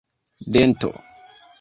[0.53, 0.89] dento